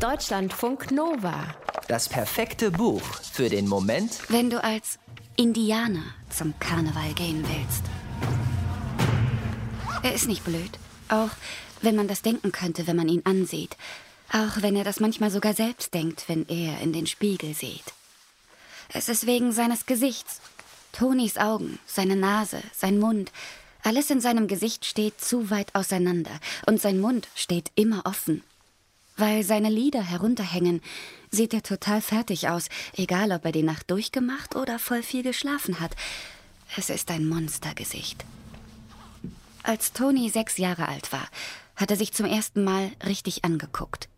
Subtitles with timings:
[0.00, 1.54] Deutschlandfunk Nova.
[1.86, 3.02] Das perfekte Buch
[3.32, 4.98] für den Moment, wenn du als
[5.36, 7.84] Indianer zum Karneval gehen willst.
[10.02, 10.70] Er ist nicht blöd,
[11.10, 11.28] auch
[11.82, 13.76] wenn man das denken könnte, wenn man ihn ansieht.
[14.32, 17.92] Auch wenn er das manchmal sogar selbst denkt, wenn er in den Spiegel sieht.
[18.94, 20.40] Es ist wegen seines Gesichts.
[20.92, 23.32] Tonis Augen, seine Nase, sein Mund.
[23.82, 28.42] Alles in seinem Gesicht steht zu weit auseinander und sein Mund steht immer offen.
[29.20, 30.80] Weil seine Lider herunterhängen,
[31.30, 35.78] sieht er total fertig aus, egal ob er die Nacht durchgemacht oder voll viel geschlafen
[35.78, 35.94] hat.
[36.74, 38.24] Es ist ein Monstergesicht.
[39.62, 41.28] Als Toni sechs Jahre alt war,
[41.76, 44.08] hat er sich zum ersten Mal richtig angeguckt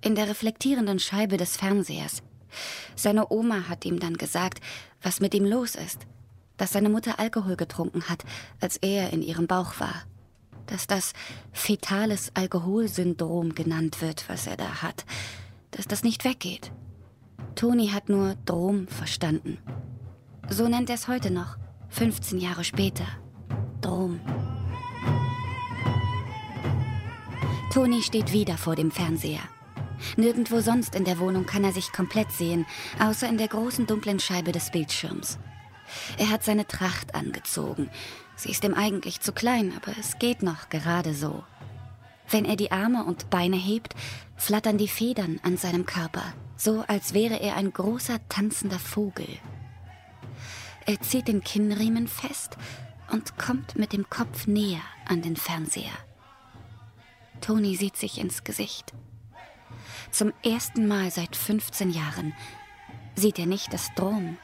[0.00, 2.22] in der reflektierenden Scheibe des Fernsehers.
[2.94, 4.60] Seine Oma hat ihm dann gesagt,
[5.02, 6.06] was mit ihm los ist,
[6.56, 8.24] dass seine Mutter Alkohol getrunken hat,
[8.60, 10.04] als er in ihrem Bauch war,
[10.72, 11.12] dass das
[11.52, 15.04] fetales Alkoholsyndrom genannt wird, was er da hat,
[15.70, 16.72] dass das nicht weggeht.
[17.54, 19.58] Toni hat nur Drom verstanden.
[20.48, 21.58] So nennt er es heute noch,
[21.90, 23.04] 15 Jahre später.
[23.82, 24.20] Drom.
[27.70, 29.42] Toni steht wieder vor dem Fernseher.
[30.16, 32.64] Nirgendwo sonst in der Wohnung kann er sich komplett sehen,
[32.98, 35.38] außer in der großen dunklen Scheibe des Bildschirms.
[36.18, 37.90] Er hat seine Tracht angezogen.
[38.36, 41.44] Sie ist ihm eigentlich zu klein, aber es geht noch gerade so.
[42.28, 43.94] Wenn er die Arme und Beine hebt,
[44.36, 49.28] flattern die Federn an seinem Körper, so als wäre er ein großer tanzender Vogel.
[50.86, 52.56] Er zieht den Kinnriemen fest
[53.10, 55.92] und kommt mit dem Kopf näher an den Fernseher.
[57.40, 58.92] Toni sieht sich ins Gesicht.
[60.10, 62.34] Zum ersten Mal seit 15 Jahren
[63.14, 64.38] sieht er nicht das Drom.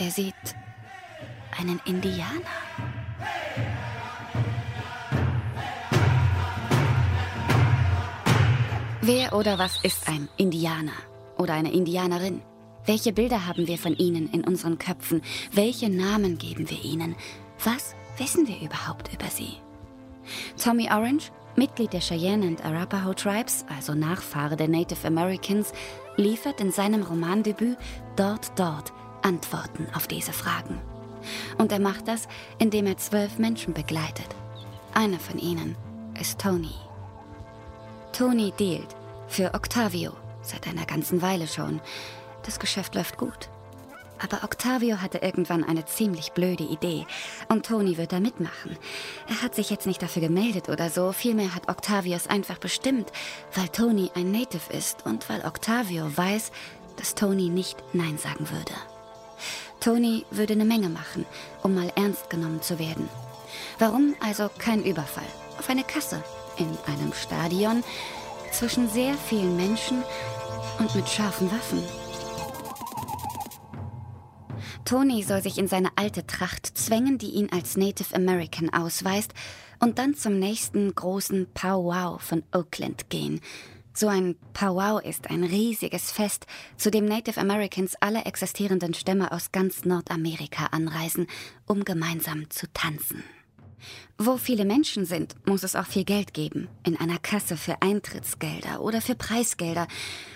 [0.00, 0.34] Er sieht
[1.58, 2.24] einen Indianer.
[9.02, 10.94] Wer oder was ist ein Indianer
[11.36, 12.40] oder eine Indianerin?
[12.86, 15.20] Welche Bilder haben wir von ihnen in unseren Köpfen?
[15.52, 17.14] Welche Namen geben wir ihnen?
[17.62, 19.58] Was wissen wir überhaupt über sie?
[20.56, 25.74] Tommy Orange Mitglied der Cheyenne and Arapaho Tribes, also Nachfahre der Native Americans,
[26.16, 27.76] liefert in seinem Romandebüt
[28.16, 30.80] Dort, dort Antworten auf diese Fragen.
[31.58, 34.28] Und er macht das, indem er zwölf Menschen begleitet.
[34.94, 35.76] Einer von ihnen
[36.18, 36.74] ist Tony.
[38.12, 38.96] Tony dealt
[39.28, 41.80] für Octavio seit einer ganzen Weile schon.
[42.44, 43.48] Das Geschäft läuft gut.
[44.22, 47.06] Aber Octavio hatte irgendwann eine ziemlich blöde Idee.
[47.48, 48.76] Und Tony wird da mitmachen.
[49.28, 51.12] Er hat sich jetzt nicht dafür gemeldet oder so.
[51.12, 53.10] Vielmehr hat Octavio es einfach bestimmt,
[53.54, 56.52] weil Tony ein Native ist und weil Octavio weiß,
[56.96, 58.74] dass Tony nicht Nein sagen würde.
[59.80, 61.24] Tony würde eine Menge machen,
[61.62, 63.08] um mal ernst genommen zu werden.
[63.78, 65.24] Warum also kein Überfall?
[65.58, 66.22] Auf eine Kasse,
[66.58, 67.82] in einem Stadion,
[68.52, 70.02] zwischen sehr vielen Menschen
[70.78, 71.82] und mit scharfen Waffen.
[74.84, 79.32] Tony soll sich in seine alte Tracht zwängen, die ihn als Native American ausweist,
[79.78, 83.40] und dann zum nächsten großen Powwow von Oakland gehen.
[83.92, 86.46] So ein Powwow ist ein riesiges Fest,
[86.76, 91.26] zu dem Native Americans alle existierenden Stämme aus ganz Nordamerika anreisen,
[91.66, 93.24] um gemeinsam zu tanzen.
[94.18, 96.68] Wo viele Menschen sind, muss es auch viel Geld geben.
[96.84, 99.88] In einer Kasse für Eintrittsgelder oder für Preisgelder.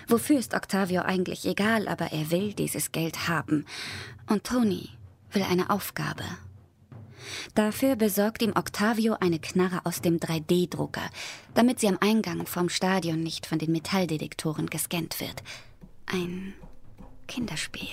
[0.07, 3.65] Wofür ist Octavio eigentlich egal, aber er will dieses Geld haben.
[4.27, 4.89] Und Tony
[5.31, 6.23] will eine Aufgabe.
[7.53, 11.09] Dafür besorgt ihm Octavio eine Knarre aus dem 3D-Drucker,
[11.53, 15.43] damit sie am Eingang vom Stadion nicht von den Metalldetektoren gescannt wird.
[16.05, 16.53] Ein
[17.27, 17.89] Kinderspiel.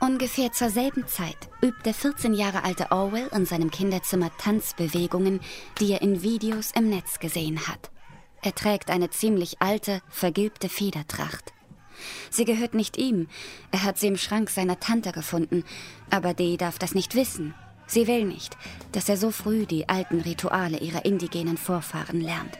[0.00, 5.40] Ungefähr zur selben Zeit übt der 14 Jahre alte Orwell in seinem Kinderzimmer Tanzbewegungen,
[5.80, 7.90] die er in Videos im Netz gesehen hat.
[8.42, 11.52] Er trägt eine ziemlich alte, vergilbte Federtracht.
[12.30, 13.28] Sie gehört nicht ihm.
[13.70, 15.64] Er hat sie im Schrank seiner Tante gefunden,
[16.10, 17.54] aber die darf das nicht wissen.
[17.86, 18.56] Sie will nicht,
[18.92, 22.58] dass er so früh die alten Rituale ihrer indigenen Vorfahren lernt.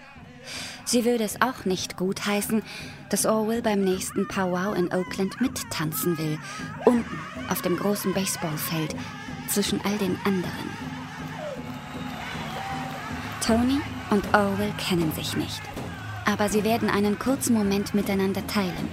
[0.86, 2.62] Sie würde es auch nicht gut heißen,
[3.10, 6.39] dass Orwell beim nächsten Powwow in Oakland mittanzen will,
[6.86, 7.18] unten
[7.51, 8.97] auf dem großen Baseballfeld
[9.48, 10.71] zwischen all den anderen.
[13.45, 13.80] Tony
[14.10, 15.60] und Orwell kennen sich nicht,
[16.24, 18.89] aber sie werden einen kurzen Moment miteinander teilen.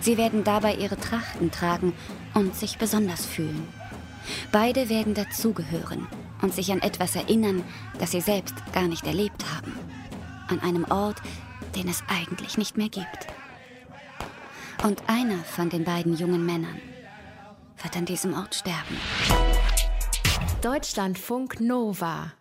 [0.00, 1.92] Sie werden dabei ihre Trachten tragen
[2.34, 3.66] und sich besonders fühlen.
[4.52, 6.06] Beide werden dazugehören
[6.42, 7.64] und sich an etwas erinnern,
[7.98, 9.72] das sie selbst gar nicht erlebt haben
[10.52, 11.16] an einem Ort,
[11.74, 13.26] den es eigentlich nicht mehr gibt.
[14.84, 16.80] Und einer von den beiden jungen Männern
[17.82, 18.98] wird an diesem Ort sterben.
[20.60, 22.32] Deutschlandfunk Nova